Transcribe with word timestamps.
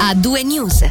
a 0.00 0.14
due 0.14 0.42
news. 0.44 0.82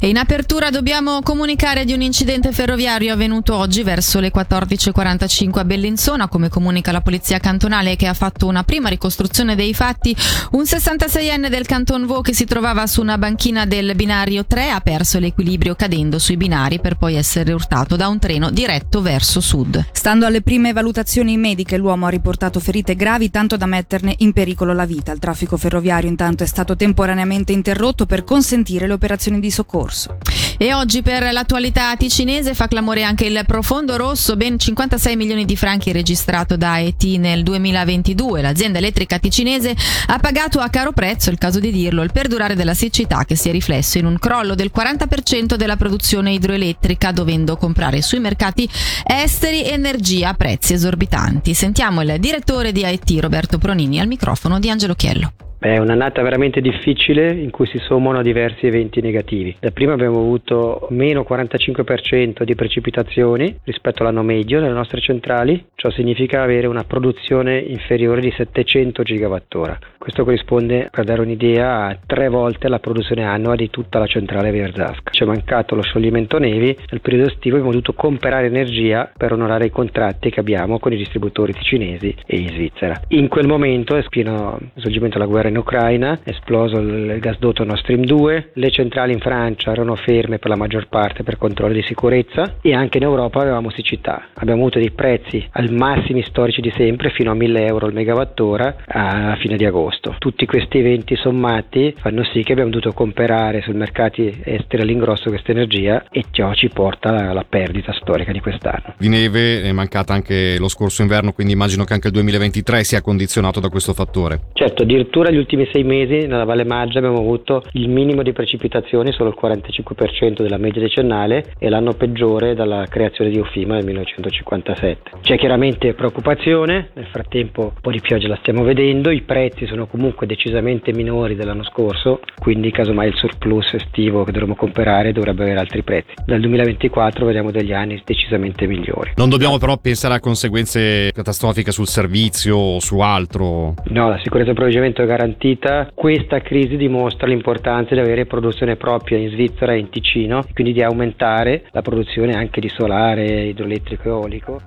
E 0.00 0.06
in 0.06 0.16
apertura 0.16 0.70
dobbiamo 0.70 1.22
comunicare 1.22 1.84
di 1.84 1.92
un 1.92 2.02
incidente 2.02 2.52
ferroviario 2.52 3.12
avvenuto 3.12 3.56
oggi 3.56 3.82
verso 3.82 4.20
le 4.20 4.30
14.45 4.32 5.58
a 5.58 5.64
Bellinzona, 5.64 6.28
come 6.28 6.48
comunica 6.48 6.92
la 6.92 7.00
polizia 7.00 7.40
cantonale 7.40 7.96
che 7.96 8.06
ha 8.06 8.14
fatto 8.14 8.46
una 8.46 8.62
prima 8.62 8.88
ricostruzione 8.88 9.56
dei 9.56 9.74
fatti. 9.74 10.14
Un 10.52 10.62
66enne 10.62 11.48
del 11.48 11.66
Canton 11.66 12.06
Vaud 12.06 12.22
che 12.22 12.32
si 12.32 12.44
trovava 12.44 12.86
su 12.86 13.00
una 13.00 13.18
banchina 13.18 13.66
del 13.66 13.96
binario 13.96 14.46
3 14.46 14.70
ha 14.70 14.80
perso 14.80 15.18
l'equilibrio 15.18 15.74
cadendo 15.74 16.20
sui 16.20 16.36
binari 16.36 16.78
per 16.78 16.96
poi 16.96 17.16
essere 17.16 17.52
urtato 17.52 17.96
da 17.96 18.06
un 18.06 18.20
treno 18.20 18.50
diretto 18.50 19.02
verso 19.02 19.40
sud. 19.40 19.84
Stando 19.90 20.26
alle 20.26 20.42
prime 20.42 20.72
valutazioni 20.72 21.36
mediche, 21.36 21.76
l'uomo 21.76 22.06
ha 22.06 22.10
riportato 22.10 22.60
ferite 22.60 22.94
gravi 22.94 23.32
tanto 23.32 23.56
da 23.56 23.66
metterne 23.66 24.14
in 24.18 24.32
pericolo 24.32 24.72
la 24.72 24.86
vita. 24.86 25.10
Il 25.10 25.18
traffico 25.18 25.56
ferroviario 25.56 26.08
intanto 26.08 26.44
è 26.44 26.46
stato 26.46 26.76
temporaneamente 26.76 27.50
interrotto 27.50 28.06
per 28.06 28.22
consentire 28.22 28.86
le 28.86 28.92
operazioni 28.92 29.40
di 29.40 29.50
soccorso 29.50 29.86
corso. 29.88 30.18
E 30.58 30.74
oggi 30.74 31.02
per 31.02 31.32
l'attualità 31.32 31.96
ticinese 31.96 32.52
fa 32.52 32.68
clamore 32.68 33.02
anche 33.04 33.24
il 33.24 33.42
profondo 33.46 33.96
rosso, 33.96 34.36
ben 34.36 34.58
56 34.58 35.16
milioni 35.16 35.44
di 35.46 35.56
franchi 35.56 35.92
registrato 35.92 36.56
da 36.56 36.78
ET 36.78 37.02
nel 37.02 37.42
2022. 37.42 38.42
L'azienda 38.42 38.78
elettrica 38.78 39.18
ticinese 39.18 39.74
ha 40.06 40.18
pagato 40.18 40.60
a 40.60 40.68
caro 40.68 40.92
prezzo, 40.92 41.30
il 41.30 41.38
caso 41.38 41.58
di 41.58 41.72
dirlo, 41.72 42.02
il 42.02 42.12
perdurare 42.12 42.54
della 42.54 42.74
siccità 42.74 43.24
che 43.24 43.34
si 43.34 43.48
è 43.48 43.52
riflesso 43.52 43.98
in 43.98 44.04
un 44.04 44.18
crollo 44.18 44.54
del 44.54 44.70
40% 44.74 45.54
della 45.54 45.76
produzione 45.76 46.32
idroelettrica, 46.32 47.12
dovendo 47.12 47.56
comprare 47.56 48.02
sui 48.02 48.20
mercati 48.20 48.68
esteri 49.04 49.64
energia 49.64 50.30
a 50.30 50.34
prezzi 50.34 50.74
esorbitanti. 50.74 51.54
Sentiamo 51.54 52.02
il 52.02 52.16
direttore 52.18 52.72
di 52.72 52.84
IT 52.84 53.20
Roberto 53.20 53.58
Pronini 53.58 54.00
al 54.00 54.06
microfono 54.06 54.58
di 54.58 54.68
Angelo 54.68 54.94
Chiello. 54.94 55.32
È 55.60 55.76
un'annata 55.76 56.22
veramente 56.22 56.60
difficile 56.60 57.32
in 57.32 57.50
cui 57.50 57.66
si 57.66 57.78
sommano 57.78 58.22
diversi 58.22 58.66
eventi 58.66 59.00
negativi. 59.00 59.56
Da 59.58 59.72
prima 59.72 59.92
abbiamo 59.92 60.18
avuto 60.20 60.86
meno 60.90 61.26
45% 61.28 62.44
di 62.44 62.54
precipitazioni 62.54 63.58
rispetto 63.64 64.02
all'anno 64.02 64.22
medio 64.22 64.60
nelle 64.60 64.72
nostre 64.72 65.00
centrali, 65.00 65.66
ciò 65.74 65.90
significa 65.90 66.42
avere 66.42 66.68
una 66.68 66.84
produzione 66.84 67.58
inferiore 67.58 68.20
di 68.20 68.32
700 68.36 69.02
GWh. 69.02 69.78
Questo 69.98 70.22
corrisponde, 70.22 70.90
per 70.92 71.04
dare 71.04 71.22
un'idea, 71.22 71.86
a 71.86 71.98
tre 72.06 72.28
volte 72.28 72.68
la 72.68 72.78
produzione 72.78 73.24
annua 73.24 73.56
di 73.56 73.68
tutta 73.68 73.98
la 73.98 74.06
centrale 74.06 74.52
Verzasca. 74.52 75.10
Ci 75.10 75.24
è 75.24 75.26
mancato 75.26 75.74
lo 75.74 75.82
scioglimento 75.82 76.38
nevi, 76.38 76.74
nel 76.88 77.00
periodo 77.00 77.30
estivo 77.30 77.56
abbiamo 77.56 77.72
dovuto 77.72 77.94
comprare 77.94 78.46
energia 78.46 79.10
per 79.14 79.32
onorare 79.32 79.66
i 79.66 79.70
contratti 79.70 80.30
che 80.30 80.38
abbiamo 80.38 80.78
con 80.78 80.92
i 80.92 80.96
distributori 80.96 81.52
cinesi 81.60 82.14
e 82.24 82.36
in 82.36 82.48
Svizzera. 82.48 83.02
In 83.08 83.26
quel 83.26 83.48
momento, 83.48 83.96
è 83.96 84.04
pieno 84.08 84.56
svolgimento 84.76 85.18
della 85.18 85.28
guerra 85.28 85.47
guerra 85.48 85.50
in 85.50 85.56
Ucraina, 85.56 86.20
è 86.22 86.30
esploso 86.30 86.78
il 86.78 87.18
gasdotto 87.18 87.64
Nord 87.64 87.80
Stream 87.80 88.04
2, 88.04 88.50
le 88.54 88.70
centrali 88.70 89.12
in 89.12 89.20
Francia 89.20 89.72
erano 89.72 89.96
ferme 89.96 90.38
per 90.38 90.50
la 90.50 90.56
maggior 90.56 90.88
parte 90.88 91.22
per 91.22 91.38
controlli 91.38 91.74
di 91.74 91.82
sicurezza 91.82 92.56
e 92.60 92.74
anche 92.74 92.98
in 92.98 93.04
Europa 93.04 93.40
avevamo 93.40 93.70
siccità. 93.70 94.28
Abbiamo 94.34 94.62
avuto 94.62 94.78
dei 94.78 94.90
prezzi 94.90 95.46
al 95.52 95.72
massimi 95.72 96.22
storici 96.22 96.60
di 96.60 96.72
sempre 96.76 97.10
fino 97.10 97.30
a 97.30 97.34
1000 97.34 97.66
euro 97.66 97.86
al 97.86 97.92
megawattora 97.92 98.76
a 98.86 99.36
fine 99.40 99.56
di 99.56 99.64
agosto. 99.64 100.14
Tutti 100.18 100.46
questi 100.46 100.78
eventi 100.78 101.16
sommati 101.16 101.94
fanno 101.98 102.24
sì 102.24 102.42
che 102.42 102.52
abbiamo 102.52 102.70
dovuto 102.70 102.92
comprare 102.92 103.62
sui 103.62 103.74
mercati 103.74 104.40
esteri 104.44 104.82
all'ingrosso 104.82 105.28
questa 105.28 105.52
energia 105.52 106.04
e 106.10 106.24
ciò 106.30 106.52
ci 106.54 106.68
porta 106.68 107.08
alla, 107.08 107.30
alla 107.30 107.44
perdita 107.48 107.92
storica 107.92 108.32
di 108.32 108.40
quest'anno. 108.40 108.94
Di 108.98 109.08
neve 109.08 109.62
è 109.62 109.72
mancata 109.72 110.12
anche 110.12 110.56
lo 110.58 110.68
scorso 110.68 111.02
inverno, 111.02 111.32
quindi 111.32 111.52
immagino 111.52 111.84
che 111.84 111.94
anche 111.94 112.08
il 112.08 112.12
2023 112.12 112.84
sia 112.84 113.00
condizionato 113.00 113.60
da 113.60 113.68
questo 113.68 113.94
fattore. 113.94 114.40
Certo, 114.52 114.82
addirittura 114.82 115.30
gli 115.30 115.37
ultimi 115.38 115.68
sei 115.72 115.84
mesi 115.84 116.26
nella 116.26 116.44
Valle 116.44 116.64
Maggia 116.64 116.98
abbiamo 116.98 117.18
avuto 117.18 117.62
il 117.72 117.88
minimo 117.88 118.22
di 118.22 118.32
precipitazioni, 118.32 119.12
solo 119.12 119.30
il 119.30 119.38
45% 119.40 120.42
della 120.42 120.58
media 120.58 120.82
decennale 120.82 121.52
e 121.58 121.68
l'anno 121.68 121.94
peggiore 121.94 122.54
dalla 122.54 122.86
creazione 122.88 123.30
di 123.30 123.38
Ufima 123.38 123.74
nel 123.74 123.84
1957. 123.84 125.10
C'è 125.20 125.38
chiaramente 125.38 125.94
preoccupazione, 125.94 126.90
nel 126.94 127.06
frattempo 127.06 127.62
un 127.62 127.80
po' 127.80 127.90
di 127.90 128.00
pioggia 128.00 128.28
la 128.28 128.38
stiamo 128.40 128.62
vedendo, 128.62 129.10
i 129.10 129.22
prezzi 129.22 129.66
sono 129.66 129.86
comunque 129.86 130.26
decisamente 130.26 130.92
minori 130.92 131.34
dell'anno 131.34 131.64
scorso, 131.64 132.20
quindi 132.38 132.70
casomai 132.70 133.08
il 133.08 133.14
surplus 133.14 133.74
estivo 133.74 134.24
che 134.24 134.32
dovremo 134.32 134.54
comprare 134.54 135.12
dovrebbe 135.12 135.42
avere 135.42 135.60
altri 135.60 135.82
prezzi. 135.82 136.14
Dal 136.24 136.40
2024 136.40 137.24
vediamo 137.24 137.50
degli 137.50 137.72
anni 137.72 138.00
decisamente 138.04 138.66
migliori. 138.66 139.12
Non 139.16 139.28
dobbiamo 139.28 139.58
però 139.58 139.76
pensare 139.78 140.14
a 140.14 140.20
conseguenze 140.20 141.12
catastrofiche 141.12 141.72
sul 141.72 141.86
servizio 141.86 142.56
o 142.56 142.80
su 142.80 142.98
altro? 142.98 143.74
No, 143.84 144.08
la 144.08 144.18
sicurezza 144.18 144.46
di 144.46 144.50
approvvigionamento 144.50 145.02
è 145.02 145.06
garantita 145.06 145.27
garantita, 145.28 145.90
questa 145.94 146.40
crisi 146.40 146.76
dimostra 146.76 147.26
l'importanza 147.26 147.94
di 147.94 148.00
avere 148.00 148.26
produzione 148.26 148.76
propria 148.76 149.18
in 149.18 149.30
Svizzera 149.30 149.72
e 149.72 149.78
in 149.78 149.90
Ticino, 149.90 150.44
quindi 150.54 150.72
di 150.72 150.82
aumentare 150.82 151.64
la 151.72 151.82
produzione 151.82 152.32
anche 152.32 152.60
di 152.60 152.68
solare, 152.68 153.48
idroelettrico 153.48 154.02
e 154.04 154.08
eolico. 154.08 154.60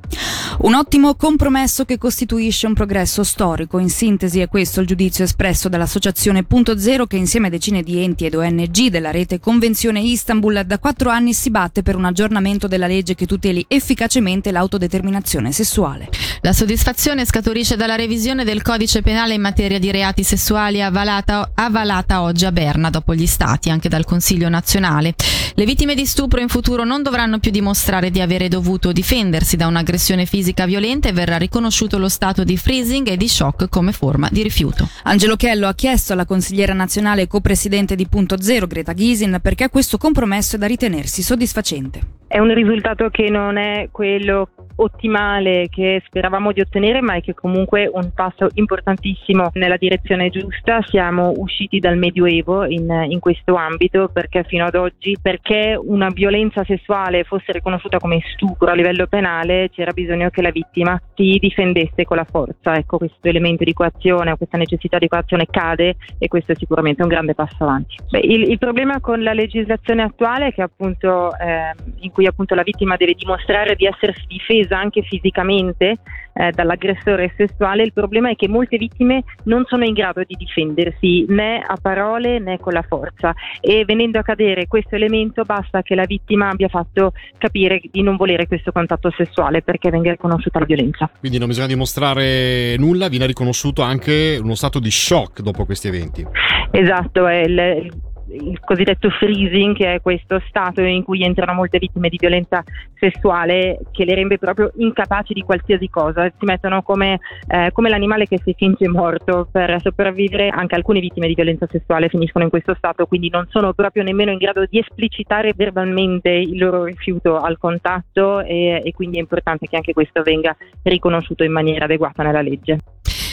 Un 0.60 0.76
ottimo 0.76 1.16
compromesso 1.16 1.86
che 1.86 1.98
costituisce 1.98 2.68
un 2.68 2.74
progresso 2.74 3.24
storico. 3.24 3.80
In 3.80 3.90
sintesi 3.90 4.42
è 4.42 4.48
questo 4.48 4.82
il 4.82 4.88
giudizio 4.88 5.24
espresso 5.24 5.70
dall'associazione 5.70 6.44
Punto 6.44 6.78
Zero 6.78 7.06
che 7.06 7.16
insieme 7.16 7.48
a 7.48 7.50
decine 7.50 7.82
di 7.82 8.04
enti 8.04 8.26
ed 8.26 8.36
ONG 8.36 8.88
della 8.90 9.12
rete 9.12 9.40
Convenzione 9.40 10.02
Istanbul 10.02 10.64
da 10.66 10.78
quattro 10.78 11.10
anni 11.10 11.34
si 11.34 11.50
batte 11.50 11.82
per 11.82 11.96
un 11.96 12.06
aggiornamento 12.06 12.68
della 12.68 12.86
legge 12.86 13.16
che 13.16 13.26
tuteli 13.26 13.66
efficacemente 13.68 14.52
l'autodeterminazione 14.52 15.52
sessuale. 15.52 16.10
La 16.42 16.54
soddisfazione 16.54 17.26
scaturisce 17.26 17.76
dalla 17.76 17.96
revisione 17.96 18.44
del 18.44 18.62
codice 18.62 19.02
penale 19.02 19.34
in 19.34 19.42
materia 19.42 19.80
di 19.80 19.90
reati 19.90 20.22
sessuali 20.22 20.51
avvalata, 20.58 21.52
avvalata 21.54 22.22
oggi 22.22 22.46
a 22.46 22.52
Berna 22.52 22.90
dopo 22.90 23.14
gli 23.14 23.26
stati, 23.26 23.70
anche 23.70 23.90
dal 23.90 24.06
Consiglio 24.06 24.50
nazionale. 24.50 25.14
Le 25.54 25.66
vittime 25.66 25.96
di 25.96 26.06
stupro 26.06 26.40
in 26.40 26.48
futuro 26.48 26.84
non 26.84 27.04
dovranno 27.04 27.40
più 27.40 27.52
dimostrare 27.52 28.10
di 28.10 28.22
avere 28.22 28.48
dovuto 28.48 28.92
difendersi 28.92 29.58
da 29.58 29.68
un'aggressione 29.68 30.26
fisica 30.26 30.66
violenta 30.66 31.10
e 31.10 31.14
verrà 31.14 31.38
riconosciuto 31.38 31.98
lo 31.98 32.10
stato 32.10 32.44
di 32.44 32.58
freezing 32.58 33.08
e 33.08 33.18
di 33.18 33.28
shock 33.28 33.70
come 33.70 33.92
forma 33.92 34.30
di 34.32 34.44
rifiuto. 34.44 34.88
Angelo 35.04 35.36
Chiello 35.36 35.68
ha 35.68 35.74
chiesto 35.74 36.14
alla 36.14 36.26
consigliera 36.26 36.74
nazionale 36.74 37.24
e 37.24 37.28
copresidente 37.28 37.96
di 37.96 38.08
Punto 38.08 38.42
Zero, 38.42 38.68
Greta 38.68 38.94
Ghisin, 38.94 39.40
perché 39.42 39.70
questo 39.70 39.98
compromesso 39.98 40.56
è 40.56 40.60
da 40.60 40.68
ritenersi 40.68 41.22
soddisfacente. 41.22 42.20
È 42.28 42.40
un 42.40 42.54
risultato 42.54 43.10
che 43.10 43.30
non 43.30 43.58
è 43.58 43.90
quello 43.92 44.48
ottimale 44.84 45.68
che 45.70 46.02
speravamo 46.06 46.52
di 46.52 46.62
ottenere, 46.62 47.02
ma 47.02 47.16
è 47.16 47.22
che 47.22 47.34
comunque 47.34 47.90
un 47.92 48.12
passo 48.14 48.48
importantissimo 48.54 49.50
nella 49.54 49.78
direzione 49.78 50.30
giusta. 50.30 50.82
Siamo 50.84 51.34
usciti 51.38 51.80
dal 51.80 51.98
Medioevo 51.98 52.66
in, 52.66 52.90
in 53.10 53.20
questo 53.20 53.56
ambito 53.56 54.10
perché 54.12 54.44
fino 54.44 54.66
ad 54.66 54.76
oggi, 54.76 55.18
perché 55.22 55.80
una 55.82 56.10
violenza 56.10 56.64
sessuale 56.64 57.24
fosse 57.24 57.52
riconosciuta 57.52 58.00
come 58.00 58.20
stupro 58.34 58.72
a 58.72 58.74
livello 58.74 59.08
penale, 59.08 59.70
c'era 59.72 59.92
bisogno 59.92 60.30
che 60.30 60.42
la 60.42 60.52
vittima 60.52 61.00
si 61.16 61.38
difendesse 61.40 62.04
con 62.04 62.18
la 62.18 62.26
forza. 62.26 62.76
Ecco, 62.76 62.98
questo 62.98 63.28
elemento 63.28 63.64
di 63.64 63.74
coazione 63.74 64.40
questa 64.42 64.58
necessità 64.58 64.98
di 64.98 65.08
coazione 65.08 65.46
cade 65.46 65.96
e 66.18 66.28
questo 66.28 66.54
è 66.54 66.56
sicuramente 66.56 67.04
un 67.04 67.10
grande 67.10 67.36
passo 67.36 67.64
avanti. 67.64 67.96
Beh, 68.10 68.20
il, 68.20 68.50
il, 68.50 68.58
problema 68.58 69.00
con 69.00 69.22
la 69.22 69.34
legislazione 69.34 70.02
attuale 70.02 70.48
è 70.48 70.54
che 70.54 70.64
appunto 70.64 71.32
eh, 71.38 71.74
in 72.00 72.12
cui 72.12 72.26
appunto 72.26 72.56
la 72.56 72.64
vittima 72.64 72.96
deve 72.96 73.14
dimostrare 73.14 73.76
di 73.76 73.86
essersi 73.86 74.26
difesa 74.28 74.71
uccisa 74.72 74.80
anche 74.80 75.02
fisicamente 75.02 75.98
eh, 76.34 76.52
dall'aggressore 76.52 77.34
sessuale, 77.36 77.84
il 77.84 77.92
problema 77.92 78.30
è 78.30 78.36
che 78.36 78.48
molte 78.48 78.78
vittime 78.78 79.24
non 79.44 79.66
sono 79.68 79.84
in 79.84 79.94
grado 79.94 80.24
di 80.26 80.36
difendersi 80.36 81.26
né 81.28 81.60
a 81.60 81.78
parole 81.82 82.40
né 82.40 82.58
con 82.58 82.74
la 82.74 82.84
forza 82.88 83.34
e 83.60 83.84
venendo 83.86 84.18
a 84.18 84.24
cadere 84.24 84.68
questo 84.68 84.96
elemento 84.96 85.44
basta 85.44 85.82
che 85.82 85.94
la 85.94 86.06
vittima 86.06 86.50
abbia 86.50 86.70
fatto 86.70 87.12
capire 87.38 87.82
di 87.92 88.02
non 88.02 88.16
volere 88.16 88.48
questo 88.48 88.72
contatto 88.72 89.12
sessuale 89.12 89.62
perché 89.62 89.90
venga 89.90 90.12
riconosciuta 90.12 90.60
la 90.60 90.66
violenza. 90.66 91.10
Quindi 91.20 91.38
non 91.38 91.48
bisogna 91.48 91.68
dimostrare 91.68 92.78
nulla, 92.78 93.10
viene 93.10 93.26
riconosciuto 93.26 93.82
anche 93.82 94.40
uno 94.42 94.56
stato 94.56 94.80
di 94.80 94.90
shock 94.90 95.42
dopo 95.42 95.66
questi 95.66 95.90
eventi. 95.90 96.26
Esatto, 96.72 97.28
è 97.28 97.42
il, 97.42 97.92
il 98.34 98.60
cosiddetto 98.60 99.10
freezing, 99.10 99.76
che 99.76 99.96
è 99.96 100.02
questo 100.02 100.42
stato 100.48 100.82
in 100.82 101.04
cui 101.04 101.24
entrano 101.24 101.54
molte 101.54 101.80
vittime 101.80 102.10
di 102.10 102.18
violenza 102.18 102.64
sessuale 102.96 103.80
che 103.92 104.06
le 104.06 104.16
rende 104.16 104.38
proprio 104.38 104.72
incapaci 104.76 105.34
di 105.34 105.42
qualsiasi 105.42 105.90
cosa, 105.90 106.30
si 106.30 106.46
mettono 106.46 106.82
come, 106.82 107.20
eh, 107.48 107.72
come 107.74 107.90
l'animale 107.90 108.28
che 108.28 108.40
si 108.44 108.54
finge 108.56 108.88
morto 108.88 109.48
per 109.52 109.80
sopravvivere, 109.82 110.50
anche 110.50 110.76
alcune 110.76 111.00
vittime 111.00 111.28
di 111.28 111.34
violenza 111.34 111.68
sessuale 111.70 112.10
finiscono 112.10 112.44
in 112.44 112.50
questo 112.50 112.76
stato, 112.76 113.06
quindi 113.06 113.30
non 113.30 113.48
sono 113.50 113.74
proprio 113.74 114.04
nemmeno 114.04 114.32
in 114.32 114.38
grado 114.38 114.66
di 114.70 114.80
esplicitare 114.80 115.54
verbalmente 115.56 116.30
il 116.30 116.58
loro 116.58 116.86
rifiuto 116.86 117.38
al 117.40 117.58
contatto 117.58 118.42
e, 118.42 118.82
e 118.84 118.92
quindi 118.94 119.18
è 119.18 119.22
importante 119.22 119.68
che 119.68 119.76
anche 119.76 119.94
questo 119.94 120.22
venga 120.22 120.56
riconosciuto 120.84 121.44
in 121.44 121.52
maniera 121.52 121.86
adeguata 121.86 122.24
nella 122.24 122.42
legge. 122.42 122.78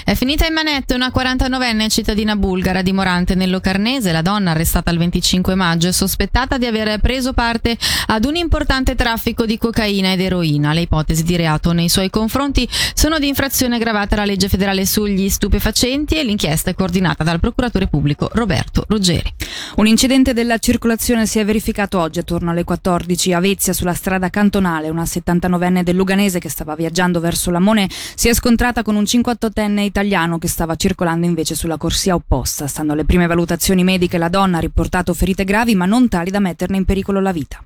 È 0.08 0.14
finita 0.14 0.46
in 0.46 0.54
manette 0.54 0.94
una 0.94 1.12
49enne 1.14 1.90
cittadina 1.90 2.34
bulgara 2.34 2.80
dimorante 2.80 3.34
nel 3.34 3.50
Locarnese. 3.50 4.10
La 4.10 4.22
donna, 4.22 4.52
arrestata 4.52 4.90
il 4.90 4.96
25 4.96 5.54
maggio, 5.54 5.88
è 5.88 5.92
sospettata 5.92 6.56
di 6.56 6.64
aver 6.64 6.98
preso 6.98 7.34
parte 7.34 7.76
ad 8.06 8.24
un 8.24 8.34
importante 8.36 8.94
traffico 8.94 9.44
di 9.44 9.58
cocaina 9.58 10.12
ed 10.12 10.22
eroina. 10.22 10.72
Le 10.72 10.80
ipotesi 10.80 11.24
di 11.24 11.36
reato 11.36 11.72
nei 11.72 11.90
suoi 11.90 12.08
confronti 12.08 12.66
sono 12.94 13.18
di 13.18 13.28
infrazione 13.28 13.76
aggravata 13.76 14.14
alla 14.14 14.24
legge 14.24 14.48
federale 14.48 14.86
sugli 14.86 15.28
stupefacenti 15.28 16.16
e 16.16 16.24
l'inchiesta 16.24 16.70
è 16.70 16.74
coordinata 16.74 17.22
dal 17.22 17.38
procuratore 17.38 17.86
pubblico 17.86 18.30
Roberto 18.32 18.86
Ruggeri. 18.88 19.30
Un 19.76 19.88
incidente 19.88 20.32
della 20.32 20.56
circolazione 20.56 21.26
si 21.26 21.38
è 21.38 21.44
verificato 21.44 21.98
oggi 21.98 22.20
attorno 22.20 22.50
alle 22.50 22.64
14 22.64 23.34
a 23.34 23.40
Vezia 23.40 23.74
sulla 23.74 23.92
strada 23.92 24.30
cantonale. 24.30 24.88
Una 24.88 25.02
79enne 25.02 25.82
del 25.82 25.96
Luganese 25.96 26.38
che 26.38 26.48
stava 26.48 26.74
viaggiando 26.74 27.20
verso 27.20 27.50
Lamone 27.50 27.90
si 28.14 28.28
è 28.28 28.32
scontrata 28.32 28.82
con 28.82 28.96
un 28.96 29.02
58enne 29.02 29.80
italiano 29.80 29.96
che 30.38 30.48
stava 30.48 30.76
circolando 30.76 31.26
invece 31.26 31.54
sulla 31.54 31.76
corsia 31.76 32.14
opposta. 32.14 32.66
Stando 32.66 32.92
alle 32.92 33.04
prime 33.04 33.26
valutazioni 33.26 33.84
mediche, 33.84 34.18
la 34.18 34.28
donna 34.28 34.58
ha 34.58 34.60
riportato 34.60 35.14
ferite 35.14 35.44
gravi 35.44 35.74
ma 35.74 35.86
non 35.86 36.08
tali 36.08 36.30
da 36.30 36.40
metterne 36.40 36.76
in 36.76 36.84
pericolo 36.84 37.20
la 37.20 37.32
vita. 37.32 37.62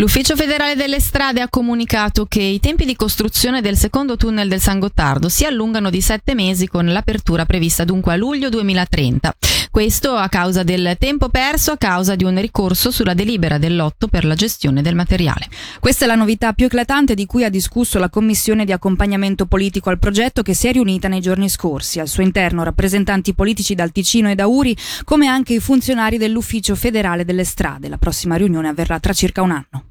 L'Ufficio 0.00 0.34
federale 0.34 0.76
delle 0.76 0.98
strade 0.98 1.42
ha 1.42 1.50
comunicato 1.50 2.24
che 2.24 2.40
i 2.40 2.58
tempi 2.58 2.86
di 2.86 2.96
costruzione 2.96 3.60
del 3.60 3.76
secondo 3.76 4.16
tunnel 4.16 4.48
del 4.48 4.58
San 4.58 4.78
Gottardo 4.78 5.28
si 5.28 5.44
allungano 5.44 5.90
di 5.90 6.00
sette 6.00 6.34
mesi 6.34 6.68
con 6.68 6.86
l'apertura 6.86 7.44
prevista 7.44 7.84
dunque 7.84 8.14
a 8.14 8.16
luglio 8.16 8.48
2030. 8.48 9.34
Questo 9.70 10.14
a 10.14 10.30
causa 10.30 10.62
del 10.62 10.96
tempo 10.98 11.28
perso 11.28 11.72
a 11.72 11.76
causa 11.76 12.16
di 12.16 12.24
un 12.24 12.40
ricorso 12.40 12.90
sulla 12.90 13.12
delibera 13.12 13.58
dell'otto 13.58 14.08
per 14.08 14.24
la 14.24 14.34
gestione 14.34 14.80
del 14.80 14.94
materiale. 14.94 15.48
Questa 15.80 16.06
è 16.06 16.08
la 16.08 16.14
novità 16.14 16.54
più 16.54 16.64
eclatante 16.64 17.14
di 17.14 17.26
cui 17.26 17.44
ha 17.44 17.50
discusso 17.50 17.98
la 17.98 18.08
commissione 18.08 18.64
di 18.64 18.72
accompagnamento 18.72 19.44
politico 19.44 19.90
al 19.90 19.98
progetto 19.98 20.40
che 20.40 20.54
si 20.54 20.66
è 20.66 20.72
riunita 20.72 21.08
nei 21.08 21.20
giorni 21.20 21.50
scorsi. 21.50 22.00
Al 22.00 22.08
suo 22.08 22.22
interno 22.22 22.62
rappresentanti 22.62 23.34
politici 23.34 23.74
dal 23.74 23.92
Ticino 23.92 24.30
e 24.30 24.34
da 24.34 24.46
Uri, 24.46 24.74
come 25.04 25.26
anche 25.26 25.52
i 25.52 25.60
funzionari 25.60 26.16
dell'Ufficio 26.16 26.74
federale 26.74 27.26
delle 27.26 27.44
strade. 27.44 27.90
La 27.90 27.98
prossima 27.98 28.36
riunione 28.36 28.68
avverrà 28.68 28.98
tra 28.98 29.12
circa 29.12 29.42
un 29.42 29.50
anno. 29.50 29.89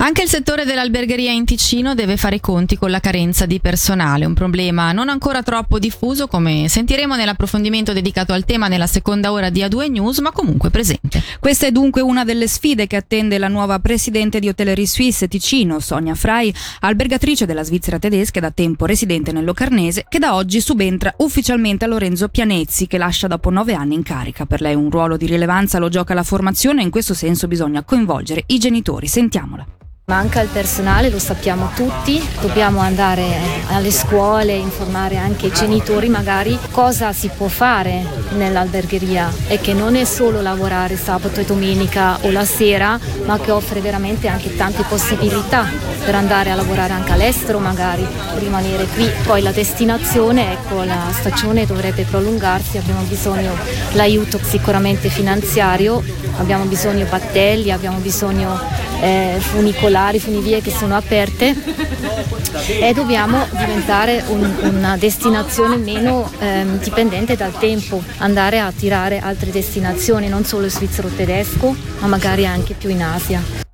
Anche 0.00 0.22
il 0.22 0.28
settore 0.28 0.64
dell'albergheria 0.64 1.32
in 1.32 1.44
Ticino 1.44 1.96
deve 1.96 2.16
fare 2.16 2.36
i 2.36 2.40
conti 2.40 2.78
con 2.78 2.88
la 2.88 3.00
carenza 3.00 3.46
di 3.46 3.58
personale, 3.58 4.26
un 4.26 4.32
problema 4.32 4.92
non 4.92 5.08
ancora 5.08 5.42
troppo 5.42 5.80
diffuso 5.80 6.28
come 6.28 6.68
sentiremo 6.68 7.16
nell'approfondimento 7.16 7.92
dedicato 7.92 8.32
al 8.32 8.44
tema 8.44 8.68
nella 8.68 8.86
seconda 8.86 9.32
ora 9.32 9.50
di 9.50 9.60
A2 9.60 9.90
News, 9.90 10.20
ma 10.20 10.30
comunque 10.30 10.70
presente. 10.70 11.20
Questa 11.40 11.66
è 11.66 11.72
dunque 11.72 12.00
una 12.00 12.22
delle 12.22 12.46
sfide 12.46 12.86
che 12.86 12.94
attende 12.94 13.38
la 13.38 13.48
nuova 13.48 13.80
presidente 13.80 14.38
di 14.38 14.46
Hotellerie 14.46 14.86
Suisse 14.86 15.26
Ticino, 15.26 15.80
Sonia 15.80 16.14
Frei, 16.14 16.54
albergatrice 16.80 17.44
della 17.44 17.64
Svizzera 17.64 17.98
tedesca 17.98 18.38
e 18.38 18.42
da 18.42 18.52
tempo 18.52 18.86
residente 18.86 19.32
nel 19.32 19.44
Locarnese, 19.44 20.06
che 20.08 20.20
da 20.20 20.36
oggi 20.36 20.60
subentra 20.60 21.12
ufficialmente 21.18 21.84
a 21.84 21.88
Lorenzo 21.88 22.28
Pianezzi, 22.28 22.86
che 22.86 22.98
lascia 22.98 23.26
dopo 23.26 23.50
nove 23.50 23.74
anni 23.74 23.94
in 23.94 24.04
carica. 24.04 24.46
Per 24.46 24.60
lei 24.60 24.76
un 24.76 24.90
ruolo 24.90 25.16
di 25.16 25.26
rilevanza 25.26 25.80
lo 25.80 25.88
gioca 25.88 26.14
la 26.14 26.22
formazione 26.22 26.82
e 26.82 26.84
in 26.84 26.90
questo 26.90 27.14
senso 27.14 27.48
bisogna 27.48 27.82
coinvolgere 27.82 28.44
i 28.46 28.58
genitori. 28.58 29.08
Sentiamola. 29.38 29.66
Manca 30.06 30.40
il 30.40 30.48
personale, 30.48 31.10
lo 31.10 31.18
sappiamo 31.18 31.70
tutti, 31.74 32.18
dobbiamo 32.40 32.80
andare 32.80 33.26
alle 33.68 33.90
scuole, 33.90 34.54
informare 34.54 35.18
anche 35.18 35.48
i 35.48 35.52
genitori 35.52 36.08
magari 36.08 36.58
cosa 36.70 37.12
si 37.12 37.28
può 37.28 37.46
fare 37.46 38.06
nell'albergheria 38.30 39.30
e 39.48 39.60
che 39.60 39.74
non 39.74 39.96
è 39.96 40.04
solo 40.04 40.40
lavorare 40.40 40.96
sabato 40.96 41.40
e 41.40 41.44
domenica 41.44 42.16
o 42.22 42.30
la 42.30 42.46
sera, 42.46 42.98
ma 43.26 43.38
che 43.38 43.50
offre 43.50 43.80
veramente 43.82 44.28
anche 44.28 44.56
tante 44.56 44.82
possibilità 44.88 45.66
per 46.02 46.14
andare 46.14 46.52
a 46.52 46.54
lavorare 46.54 46.94
anche 46.94 47.12
all'estero 47.12 47.58
magari, 47.58 48.06
rimanere 48.38 48.86
qui. 48.86 49.10
Poi 49.24 49.42
la 49.42 49.52
destinazione, 49.52 50.52
ecco, 50.52 50.84
la 50.84 51.12
stagione 51.12 51.66
dovrebbe 51.66 52.04
prolungarsi, 52.04 52.78
abbiamo 52.78 53.02
bisogno 53.02 53.54
l'aiuto 53.92 54.40
sicuramente 54.42 55.10
finanziario, 55.10 56.02
abbiamo 56.38 56.64
bisogno 56.64 57.04
battelli, 57.04 57.70
abbiamo 57.70 57.98
bisogno 57.98 58.86
eh, 59.00 59.36
funicolari, 59.38 60.18
funivie 60.18 60.60
che 60.60 60.70
sono 60.70 60.96
aperte 60.96 61.54
e 62.80 62.92
dobbiamo 62.92 63.46
diventare 63.50 64.24
un, 64.28 64.50
una 64.62 64.96
destinazione 64.96 65.76
meno 65.76 66.30
ehm, 66.38 66.78
dipendente 66.80 67.36
dal 67.36 67.56
tempo, 67.58 68.02
andare 68.18 68.58
a 68.58 68.66
attirare 68.66 69.18
altre 69.20 69.50
destinazioni, 69.50 70.28
non 70.28 70.44
solo 70.44 70.68
svizzero 70.68 71.08
tedesco, 71.08 71.74
ma 72.00 72.06
magari 72.06 72.46
anche 72.46 72.74
più 72.74 72.88
in 72.88 73.02
Asia. 73.02 73.67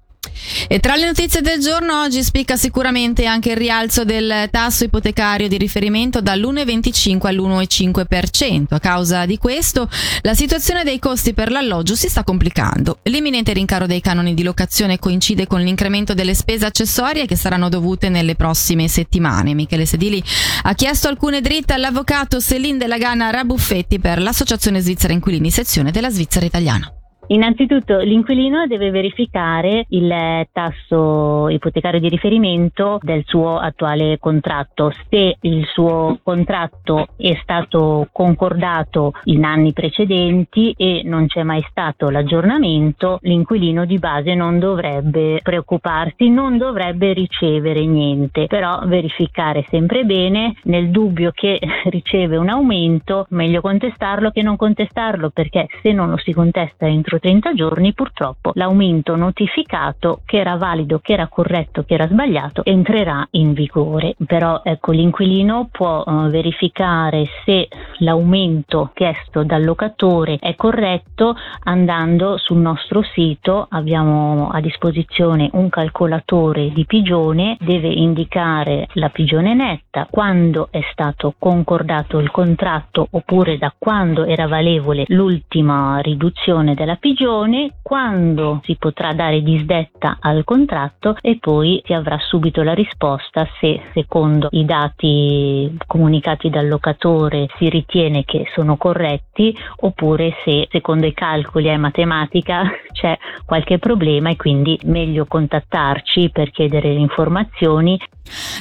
E 0.67 0.79
tra 0.81 0.97
le 0.97 1.07
notizie 1.07 1.41
del 1.41 1.61
giorno 1.61 2.01
oggi 2.01 2.23
spicca 2.23 2.57
sicuramente 2.57 3.27
anche 3.27 3.51
il 3.51 3.57
rialzo 3.57 4.05
del 4.05 4.49
tasso 4.51 4.85
ipotecario 4.85 5.49
di 5.49 5.59
riferimento 5.59 6.21
dall'1,25 6.21 7.27
all'1,5%. 7.27 8.67
A 8.71 8.81
causa 8.81 9.27
di 9.27 9.39
questo 9.39 9.89
la 10.23 10.35
situazione 10.35 10.85
dei 10.85 10.99
costi 10.99 11.35
per 11.35 11.51
l'alloggio 11.51 11.95
si 11.95 12.09
sta 12.09 12.25
complicando. 12.25 12.99
L'imminente 13.05 13.53
rincaro 13.53 13.87
dei 13.87 14.01
canoni 14.01 14.35
di 14.35 14.43
locazione 14.43 14.99
coincide 14.99 15.47
con 15.47 15.61
l'incremento 15.61 16.15
delle 16.15 16.35
spese 16.35 16.65
accessorie 16.65 17.27
che 17.27 17.37
saranno 17.37 17.69
dovute 17.69 18.09
nelle 18.09 18.35
prossime 18.35 18.89
settimane. 18.89 19.55
Michele 19.55 19.87
Sedili 19.87 20.23
ha 20.63 20.75
chiesto 20.75 21.09
alcune 21.09 21.41
dritte 21.41 21.75
all'avvocato 21.75 22.41
Céline 22.41 22.79
Della 22.79 22.97
Rabuffetti 22.97 23.99
per 23.99 24.21
l'Associazione 24.21 24.81
Svizzera 24.81 25.13
Inquilini, 25.13 25.51
sezione 25.51 25.91
della 25.91 26.11
Svizzera 26.11 26.47
Italiana. 26.47 27.04
Innanzitutto 27.29 27.99
l'inquilino 27.99 28.67
deve 28.67 28.91
verificare 28.91 29.87
il 29.89 30.47
tasso 30.53 31.49
ipotecario 31.49 31.99
di 32.01 32.09
riferimento 32.09 32.99
del 33.01 33.23
suo 33.25 33.59
attuale 33.59 34.19
contratto. 34.19 34.93
Se 35.09 35.37
il 35.41 35.65
suo 35.67 36.19
contratto 36.23 37.09
è 37.17 37.39
stato 37.43 38.09
concordato 38.13 39.13
in 39.25 39.45
anni 39.45 39.73
precedenti 39.73 40.75
e 40.77 41.03
non 41.05 41.27
c'è 41.27 41.43
mai 41.43 41.65
stato 41.71 42.11
l'aggiornamento, 42.11 43.19
l'inquilino 43.23 43.87
di 43.87 43.99
base 43.99 44.35
non 44.35 44.59
dovrebbe 44.59 45.41
preoccuparsi, 45.43 46.29
non 46.29 46.59
dovrebbe 46.59 47.13
ricevere 47.15 47.87
niente, 47.87 48.47
però 48.47 48.83
verificare 48.85 49.65
sempre 49.71 50.05
bene 50.05 50.57
nel 50.65 50.91
dubbio 50.91 51.31
che 51.33 51.59
riceve 51.89 52.37
un 52.37 52.51
aumento, 52.51 53.27
meglio 53.31 53.63
contestarlo 53.63 54.31
che 54.31 54.43
non 54.43 54.57
contestarlo 54.57 55.31
perché 55.31 55.69
se 55.83 55.93
non 55.93 56.11
lo 56.11 56.19
si 56.19 56.33
contesta 56.33 56.87
entro 56.87 57.14
entro 57.15 57.19
30 57.19 57.55
giorni 57.55 57.93
purtroppo 57.93 58.53
l'aumento 58.55 59.17
notificato 59.17 60.21
che 60.25 60.39
era 60.39 60.57
valido, 60.57 60.99
che 60.99 61.13
era 61.13 61.29
corretto, 61.29 61.85
che 61.85 61.95
era 61.95 62.07
sbagliato 62.07 62.65
entrerà 62.65 63.27
in 63.33 63.53
vigore. 63.53 64.15
Però 64.27 64.61
ecco 64.63 64.93
l'inquilino 64.93 65.69
può 65.71 66.03
uh, 66.05 66.29
verificare 66.29 67.27
se 67.45 67.69
l'aumento 67.99 68.91
chiesto 68.95 69.45
dal 69.45 69.65
locatore 69.65 70.39
è 70.41 70.55
corretto 70.55 71.37
andando 71.65 72.37
sul 72.39 72.59
nostro 72.59 73.03
sito, 73.03 73.67
abbiamo 73.71 74.49
a 74.51 74.61
disposizione 74.61 75.49
un 75.53 75.69
calcolatore 75.69 76.71
di 76.71 76.85
pigione, 76.85 77.57
deve 77.61 77.89
indicare 77.89 78.89
la 78.95 79.09
pigione 79.09 79.55
netta, 79.55 80.07
quando 80.11 80.69
è 80.71 80.81
stato 80.93 81.35
concordato 81.39 82.19
il 82.19 82.31
contratto 82.31 83.07
oppure 83.11 83.59
da 83.59 83.73
quando 83.77 84.25
era 84.25 84.47
valevole 84.47 85.05
l'ultima 85.09 85.99
riduzione 85.99 86.75
della 86.75 86.97
pigione, 87.05 87.75
quando 87.83 88.63
si 88.65 88.77
potrà 88.79 89.13
dare 89.13 89.43
disdetta 89.43 90.17
al 90.21 90.43
contratto 90.43 91.19
e 91.21 91.37
poi 91.39 91.83
si 91.85 91.93
avrà 91.93 92.17
subito 92.19 92.63
la 92.63 92.73
risposta 92.73 93.47
se 93.61 93.83
secondo 93.93 94.49
i 94.53 94.65
dati 94.65 95.77
comunicati 95.87 96.49
dal 96.49 96.67
locatore 96.67 97.49
si 97.59 97.69
ritiene 97.69 98.25
che 98.25 98.47
sono 98.55 98.79
corretti 98.79 99.55
oppure 99.81 100.35
se 100.45 100.67
secondo 100.71 101.05
i 101.05 101.13
calcoli 101.13 101.69
e 101.69 101.77
matematica 101.77 102.71
c'è 102.91 103.19
qualche 103.45 103.79
problema 103.79 104.31
e 104.31 104.37
quindi 104.37 104.81
meglio 104.85 105.27
contattarci 105.27 106.31
per 106.33 106.51
chiedere 106.53 106.91
le 106.95 107.01
informazioni 107.01 108.01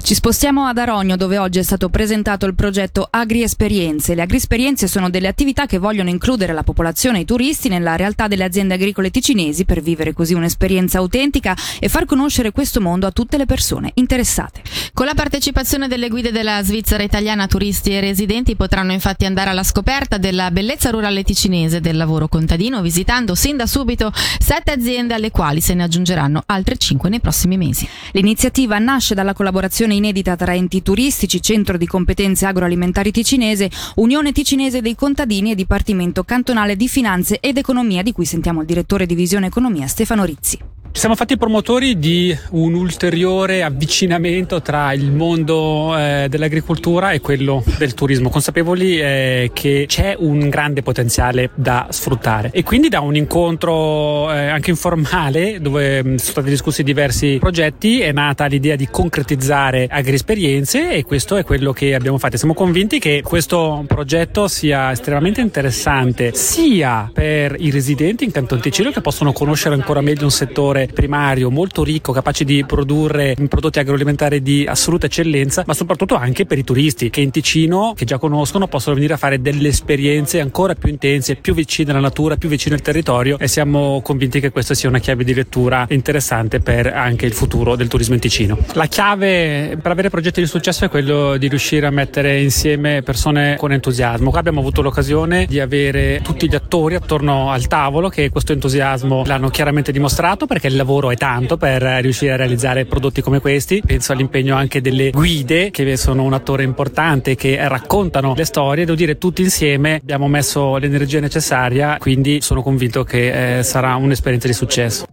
ci 0.01 0.13
spostiamo 0.13 0.65
ad 0.65 0.77
Arogno 0.77 1.15
dove 1.15 1.37
oggi 1.37 1.59
è 1.59 1.63
stato 1.63 1.89
presentato 1.89 2.45
il 2.45 2.53
progetto 2.53 3.07
Agri-Esperienze. 3.09 4.13
Le 4.13 4.23
agri-esperienze 4.23 4.87
sono 4.87 5.09
delle 5.09 5.29
attività 5.29 5.65
che 5.65 5.77
vogliono 5.77 6.09
includere 6.09 6.51
la 6.51 6.63
popolazione 6.63 7.19
e 7.19 7.21
i 7.21 7.25
turisti 7.25 7.69
nella 7.69 7.95
realtà 7.95 8.27
delle 8.33 8.43
aziende 8.43 8.73
agricole 8.73 9.11
ticinesi 9.11 9.63
per 9.63 9.81
vivere 9.81 10.13
così 10.13 10.33
un'esperienza 10.33 10.97
autentica 10.97 11.55
e 11.79 11.87
far 11.87 12.05
conoscere 12.05 12.51
questo 12.51 12.81
mondo 12.81 13.05
a 13.05 13.11
tutte 13.11 13.37
le 13.37 13.45
persone 13.45 13.91
interessate. 13.95 14.61
Con 14.93 15.05
la 15.05 15.13
partecipazione 15.13 15.87
delle 15.87 16.09
guide 16.09 16.31
della 16.31 16.61
Svizzera 16.63 17.03
italiana 17.03 17.47
turisti 17.47 17.91
e 17.91 17.99
residenti 17.99 18.55
potranno 18.55 18.91
infatti 18.91 19.25
andare 19.25 19.51
alla 19.51 19.63
scoperta 19.63 20.17
della 20.17 20.51
bellezza 20.51 20.89
rurale 20.89 21.23
ticinese 21.23 21.79
del 21.79 21.97
lavoro 21.97 22.27
contadino 22.27 22.81
visitando 22.81 23.35
sin 23.35 23.57
da 23.57 23.65
subito 23.67 24.11
sette 24.13 24.71
aziende 24.71 25.13
alle 25.13 25.31
quali 25.31 25.61
se 25.61 25.73
ne 25.73 25.83
aggiungeranno 25.83 26.43
altre 26.47 26.77
cinque 26.77 27.09
nei 27.09 27.19
prossimi 27.19 27.57
mesi. 27.57 27.87
L'iniziativa 28.11 28.77
nasce 28.79 29.13
dalla 29.13 29.33
collaborazione 29.33 29.93
inedita 29.93 30.35
tra 30.35 30.55
enti 30.55 30.81
turistici, 30.81 31.41
Centro 31.41 31.77
di 31.77 31.85
Competenze 31.85 32.45
Agroalimentari 32.45 33.11
Ticinese, 33.11 33.69
Unione 33.95 34.31
Ticinese 34.31 34.81
dei 34.81 34.95
Contadini 34.95 35.51
e 35.51 35.55
Dipartimento 35.55 36.23
Cantonale 36.23 36.75
di 36.75 36.87
Finanze 36.87 37.39
ed 37.39 37.57
Economia, 37.57 38.01
di 38.01 38.11
cui 38.11 38.22
sentiamo 38.25 38.61
il 38.61 38.67
direttore 38.67 39.05
Divisione 39.05 39.47
Economia 39.47 39.87
Stefano 39.87 40.23
Rizzi. 40.23 40.73
Ci 40.93 40.99
siamo 40.99 41.15
fatti 41.15 41.37
promotori 41.37 41.97
di 41.97 42.37
un 42.51 42.75
ulteriore 42.75 43.63
avvicinamento 43.63 44.61
tra 44.61 44.93
il 44.93 45.11
mondo 45.11 45.97
eh, 45.97 46.27
dell'agricoltura 46.29 47.13
e 47.13 47.19
quello 47.19 47.63
del 47.79 47.95
turismo, 47.95 48.29
consapevoli 48.29 49.01
eh, 49.01 49.49
che 49.55 49.85
c'è 49.87 50.15
un 50.15 50.49
grande 50.49 50.83
potenziale 50.83 51.49
da 51.55 51.87
sfruttare 51.89 52.51
e 52.53 52.61
quindi 52.61 52.89
da 52.89 52.99
un 52.99 53.15
incontro 53.15 54.31
eh, 54.31 54.49
anche 54.49 54.69
informale 54.69 55.59
dove 55.59 56.03
mm, 56.03 56.15
sono 56.17 56.17
stati 56.19 56.49
discussi 56.49 56.83
diversi 56.83 57.37
progetti 57.39 57.99
è 58.01 58.11
nata 58.11 58.45
l'idea 58.45 58.75
di 58.75 58.87
concretizzare 58.87 59.87
agriesperienze 59.89 60.91
e 60.91 61.01
questo 61.01 61.37
è 61.37 61.43
quello 61.43 61.73
che 61.73 61.95
abbiamo 61.95 62.19
fatto. 62.19 62.37
Siamo 62.37 62.53
convinti 62.53 62.99
che 62.99 63.23
questo 63.23 63.83
progetto 63.87 64.47
sia 64.47 64.91
estremamente 64.91 65.41
interessante 65.41 66.35
sia 66.35 67.09
per 67.11 67.55
i 67.57 67.71
residenti 67.71 68.12
in 68.21 68.31
Canton 68.31 68.59
Ticino 68.59 68.91
che 68.91 69.01
possono 69.01 69.33
conoscere 69.33 69.73
ancora 69.73 70.01
meglio 70.01 70.25
un 70.25 70.31
settore 70.31 70.87
primario 70.93 71.49
molto 71.49 71.83
ricco, 71.83 72.11
capace 72.11 72.43
di 72.43 72.63
produrre 72.63 73.35
prodotti 73.49 73.79
agroalimentari 73.79 74.41
di 74.41 74.65
assoluta 74.67 75.07
eccellenza, 75.07 75.63
ma 75.65 75.73
soprattutto 75.73 76.15
anche 76.15 76.45
per 76.45 76.57
i 76.57 76.63
turisti 76.63 77.09
che 77.09 77.21
in 77.21 77.31
Ticino, 77.31 77.93
che 77.95 78.05
già 78.05 78.19
conoscono, 78.19 78.67
possono 78.67 78.95
venire 78.95 79.13
a 79.13 79.17
fare 79.17 79.41
delle 79.41 79.69
esperienze 79.69 80.39
ancora 80.39 80.75
più 80.75 80.89
intense, 80.89 81.35
più 81.35 81.53
vicine 81.53 81.91
alla 81.91 81.99
natura, 81.99 82.35
più 82.37 82.49
vicine 82.49 82.75
al 82.75 82.81
territorio 82.81 83.39
e 83.39 83.47
siamo 83.47 84.01
convinti 84.03 84.39
che 84.39 84.51
questa 84.51 84.73
sia 84.75 84.89
una 84.89 84.99
chiave 84.99 85.23
di 85.23 85.33
lettura 85.33 85.85
interessante 85.89 86.59
per 86.59 86.87
anche 86.87 87.25
il 87.25 87.33
futuro 87.33 87.75
del 87.75 87.87
turismo 87.87 88.13
in 88.13 88.19
Ticino. 88.19 88.57
La 88.73 88.85
chiave 88.85 89.77
per 89.81 89.91
avere 89.91 90.09
progetti 90.09 90.39
di 90.39 90.47
successo 90.47 90.85
è 90.85 90.89
quello 90.89 91.37
di 91.37 91.47
riuscire 91.47 91.87
a 91.87 91.91
mettere 91.91 92.41
insieme 92.41 93.01
persone 93.01 93.55
con 93.57 93.71
entusiasmo. 93.71 94.29
Qua 94.29 94.39
abbiamo 94.39 94.59
avuto 94.59 94.81
l'occasione 94.81 95.45
di 95.45 95.59
avere 95.59 96.21
tutti 96.23 96.47
gli 96.47 96.55
attori 96.55 96.95
attorno 96.95 97.49
al 97.49 97.67
tavolo 97.67 98.02
che 98.09 98.29
questo 98.29 98.53
entusiasmo 98.53 99.23
l'hanno 99.25 99.49
chiaramente 99.49 99.91
dimostrato 99.91 100.45
perché 100.45 100.67
il 100.67 100.75
lavoro 100.75 101.11
è 101.11 101.15
tanto 101.15 101.57
per 101.57 101.81
riuscire 102.01 102.33
a 102.33 102.35
realizzare 102.35 102.85
prodotti 102.85 103.21
come 103.21 103.39
questi. 103.39 103.81
Penso 103.85 104.11
all'impegno 104.11 104.55
anche 104.55 104.81
delle 104.81 105.11
guide 105.11 105.71
che 105.71 105.97
sono 105.97 106.23
un 106.23 106.33
attore 106.33 106.63
importante 106.63 107.35
che 107.35 107.57
raccontano 107.67 108.33
le 108.35 108.45
storie. 108.45 108.85
Devo 108.85 108.97
dire 108.97 109.17
tutti 109.17 109.41
insieme 109.41 109.95
abbiamo 109.95 110.27
messo 110.27 110.77
l'energia 110.77 111.19
necessaria, 111.19 111.97
quindi 111.99 112.41
sono 112.41 112.61
convinto 112.61 113.03
che 113.03 113.57
eh, 113.57 113.63
sarà 113.63 113.95
un'esperienza 113.95 114.47
di 114.47 114.53
successo. 114.53 115.05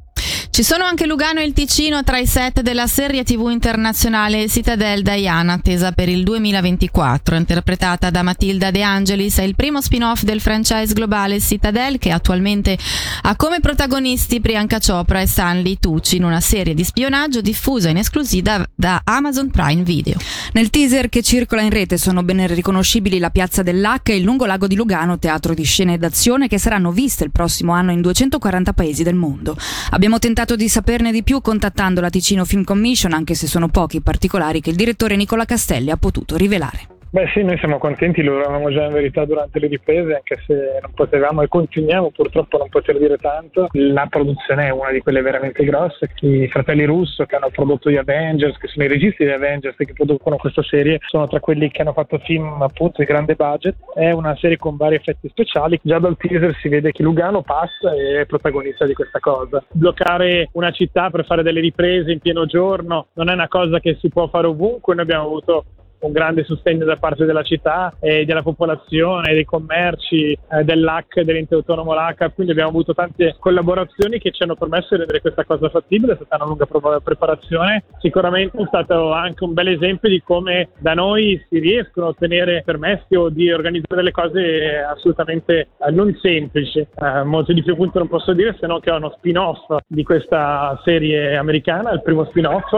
Ci 0.52 0.64
sono 0.64 0.82
anche 0.82 1.06
Lugano 1.06 1.38
e 1.38 1.44
il 1.44 1.52
Ticino 1.52 2.02
tra 2.02 2.18
i 2.18 2.26
set 2.26 2.60
della 2.60 2.88
serie 2.88 3.22
tv 3.22 3.50
internazionale 3.50 4.48
Citadel 4.48 5.02
Diana, 5.02 5.52
attesa 5.52 5.92
per 5.92 6.08
il 6.08 6.24
2024. 6.24 7.36
Interpretata 7.36 8.10
da 8.10 8.24
Matilda 8.24 8.72
De 8.72 8.82
Angelis, 8.82 9.38
è 9.38 9.42
il 9.42 9.54
primo 9.54 9.80
spin-off 9.80 10.22
del 10.22 10.40
franchise 10.40 10.92
globale 10.92 11.38
Citadel 11.38 11.98
che 11.98 12.10
attualmente 12.10 12.76
ha 13.22 13.36
come 13.36 13.60
protagonisti 13.60 14.40
Priyanka 14.40 14.80
Chopra 14.84 15.20
e 15.20 15.26
Stanley 15.26 15.78
Tucci 15.78 16.16
in 16.16 16.24
una 16.24 16.40
serie 16.40 16.74
di 16.74 16.82
spionaggio 16.82 17.40
diffusa 17.40 17.88
in 17.88 17.98
esclusiva 17.98 18.68
da 18.74 19.02
Amazon 19.04 19.50
Prime 19.50 19.84
Video. 19.84 20.18
Nel 20.52 20.68
teaser 20.70 21.08
che 21.08 21.22
circola 21.22 21.62
in 21.62 21.70
rete 21.70 21.96
sono 21.96 22.24
ben 22.24 22.44
riconoscibili 22.52 23.20
la 23.20 23.30
piazza 23.30 23.62
dell'H 23.62 24.10
e 24.10 24.16
il 24.16 24.24
lungolago 24.24 24.66
di 24.66 24.74
Lugano, 24.74 25.16
teatro 25.16 25.54
di 25.54 25.62
scene 25.62 25.96
d'azione 25.96 26.48
che 26.48 26.58
saranno 26.58 26.90
viste 26.90 27.22
il 27.22 27.30
prossimo 27.30 27.72
anno 27.72 27.92
in 27.92 28.00
240 28.00 28.72
paesi 28.72 29.04
del 29.04 29.14
mondo. 29.14 29.56
Abbiamo 29.90 30.18
tentato 30.18 30.38
tentato 30.40 30.56
di 30.56 30.70
saperne 30.70 31.12
di 31.12 31.22
più 31.22 31.42
contattando 31.42 32.00
la 32.00 32.08
Ticino 32.08 32.46
Film 32.46 32.64
Commission, 32.64 33.12
anche 33.12 33.34
se 33.34 33.46
sono 33.46 33.68
pochi 33.68 33.96
i 33.96 34.00
particolari 34.00 34.62
che 34.62 34.70
il 34.70 34.76
direttore 34.76 35.14
Nicola 35.14 35.44
Castelli 35.44 35.90
ha 35.90 35.98
potuto 35.98 36.36
rivelare. 36.36 36.99
Beh 37.12 37.26
sì, 37.34 37.42
noi 37.42 37.58
siamo 37.58 37.78
contenti, 37.78 38.22
lo 38.22 38.38
eravamo 38.38 38.70
già 38.70 38.84
in 38.84 38.92
verità 38.92 39.24
durante 39.24 39.58
le 39.58 39.66
riprese, 39.66 40.14
anche 40.14 40.40
se 40.46 40.78
non 40.80 40.92
potevamo 40.94 41.42
e 41.42 41.48
continuiamo 41.48 42.12
purtroppo 42.12 42.54
a 42.54 42.60
non 42.60 42.68
poter 42.68 42.98
dire 42.98 43.16
tanto. 43.16 43.66
La 43.72 44.06
produzione 44.08 44.68
è 44.68 44.70
una 44.70 44.92
di 44.92 45.00
quelle 45.00 45.20
veramente 45.20 45.64
grosse. 45.64 46.08
I 46.20 46.46
fratelli 46.46 46.84
Russo 46.84 47.24
che 47.24 47.34
hanno 47.34 47.50
prodotto 47.50 47.90
gli 47.90 47.96
Avengers, 47.96 48.56
che 48.58 48.68
sono 48.68 48.84
i 48.84 48.88
registi 48.88 49.24
di 49.24 49.30
Avengers 49.32 49.74
che 49.76 49.92
producono 49.92 50.36
questa 50.36 50.62
serie, 50.62 51.00
sono 51.08 51.26
tra 51.26 51.40
quelli 51.40 51.68
che 51.72 51.82
hanno 51.82 51.94
fatto 51.94 52.16
film 52.18 52.62
appunto 52.62 53.00
di 53.00 53.06
grande 53.06 53.34
budget. 53.34 53.74
È 53.92 54.12
una 54.12 54.36
serie 54.36 54.56
con 54.56 54.76
vari 54.76 54.94
effetti 54.94 55.28
speciali. 55.30 55.80
Già 55.82 55.98
dal 55.98 56.16
teaser 56.16 56.54
si 56.60 56.68
vede 56.68 56.92
che 56.92 57.02
Lugano 57.02 57.42
passa 57.42 57.92
e 57.92 58.20
è 58.20 58.26
protagonista 58.26 58.86
di 58.86 58.94
questa 58.94 59.18
cosa. 59.18 59.60
Bloccare 59.72 60.48
una 60.52 60.70
città 60.70 61.10
per 61.10 61.24
fare 61.24 61.42
delle 61.42 61.58
riprese 61.58 62.12
in 62.12 62.20
pieno 62.20 62.46
giorno 62.46 63.08
non 63.14 63.28
è 63.28 63.32
una 63.32 63.48
cosa 63.48 63.80
che 63.80 63.96
si 63.98 64.08
può 64.10 64.28
fare 64.28 64.46
ovunque. 64.46 64.94
Noi 64.94 65.02
abbiamo 65.02 65.24
avuto 65.24 65.64
un 66.00 66.12
grande 66.12 66.44
sostegno 66.44 66.84
da 66.84 66.96
parte 66.96 67.24
della 67.24 67.42
città 67.42 67.94
e 68.00 68.24
della 68.24 68.42
popolazione, 68.42 69.32
dei 69.32 69.44
commerci, 69.44 70.32
eh, 70.32 70.64
dell'AC, 70.64 71.20
dell'ente 71.22 71.54
autonomo 71.54 71.94
LAC, 71.94 72.32
quindi 72.34 72.52
abbiamo 72.52 72.70
avuto 72.70 72.94
tante 72.94 73.36
collaborazioni 73.38 74.18
che 74.18 74.30
ci 74.30 74.42
hanno 74.42 74.54
permesso 74.54 74.88
di 74.90 74.96
rendere 74.96 75.20
questa 75.20 75.44
cosa 75.44 75.68
fattibile, 75.68 76.12
è 76.12 76.16
stata 76.16 76.36
una 76.36 76.46
lunga 76.46 77.00
preparazione, 77.00 77.84
sicuramente 78.00 78.58
è 78.58 78.66
stato 78.66 79.12
anche 79.12 79.44
un 79.44 79.52
bel 79.52 79.68
esempio 79.68 80.08
di 80.08 80.22
come 80.22 80.70
da 80.78 80.94
noi 80.94 81.44
si 81.48 81.58
riescono 81.58 82.06
a 82.06 82.10
ottenere 82.10 82.62
permessi 82.64 83.14
o 83.14 83.28
di 83.28 83.50
organizzare 83.52 83.96
delle 83.96 84.12
cose 84.12 84.78
assolutamente 84.78 85.68
eh, 85.78 85.90
non 85.90 86.16
semplici, 86.20 86.78
eh, 86.78 87.22
molto 87.24 87.52
di 87.52 87.62
più 87.62 87.72
appunto 87.72 87.98
non 87.98 88.08
posso 88.08 88.32
dire 88.32 88.56
se 88.58 88.66
non 88.66 88.80
che 88.80 88.90
è 88.90 88.94
uno 88.94 89.14
spin-off 89.16 89.76
di 89.86 90.02
questa 90.02 90.80
serie 90.84 91.36
americana, 91.36 91.92
il 91.92 92.02
primo 92.02 92.24
spin-off, 92.24 92.72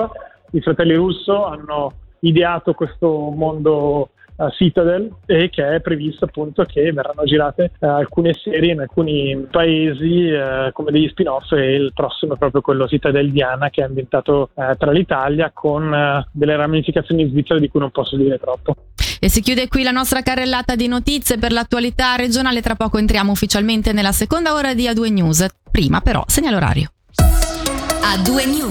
i 0.52 0.60
fratelli 0.60 0.94
Russo 0.94 1.46
hanno 1.46 1.92
ideato 2.22 2.74
questo 2.74 3.32
mondo 3.34 4.10
uh, 4.36 4.50
Citadel 4.50 5.14
e 5.26 5.50
che 5.50 5.76
è 5.76 5.80
previsto 5.80 6.24
appunto 6.24 6.64
che 6.64 6.92
verranno 6.92 7.24
girate 7.24 7.72
uh, 7.78 7.86
alcune 7.86 8.34
serie 8.34 8.72
in 8.72 8.80
alcuni 8.80 9.46
paesi 9.50 10.30
uh, 10.30 10.72
come 10.72 10.90
degli 10.90 11.08
spin-off 11.08 11.52
e 11.52 11.74
il 11.74 11.92
prossimo 11.94 12.34
è 12.34 12.38
proprio 12.38 12.60
quello 12.60 12.86
Citadel 12.86 13.30
Diana 13.30 13.70
che 13.70 13.82
è 13.82 13.84
ambientato 13.84 14.50
tra 14.54 14.90
l'Italia 14.90 15.50
con 15.52 16.24
delle 16.30 16.56
ramificazioni 16.56 17.22
in 17.22 17.30
Svizzera 17.30 17.58
di 17.58 17.68
cui 17.68 17.80
non 17.80 17.90
posso 17.90 18.16
dire 18.16 18.38
troppo. 18.38 18.74
E 19.20 19.28
si 19.28 19.40
chiude 19.40 19.68
qui 19.68 19.82
la 19.82 19.90
nostra 19.90 20.20
carrellata 20.22 20.74
di 20.74 20.88
notizie 20.88 21.38
per 21.38 21.52
l'attualità 21.52 22.16
regionale. 22.16 22.60
Tra 22.60 22.74
poco 22.74 22.98
entriamo 22.98 23.30
ufficialmente 23.30 23.92
nella 23.92 24.12
seconda 24.12 24.52
ora 24.52 24.74
di 24.74 24.86
A2 24.86 25.12
News. 25.12 25.46
Prima 25.70 26.00
però 26.00 26.24
segnalo 26.26 26.56
orario. 26.56 26.90
A2 27.14 28.46
News. 28.48 28.62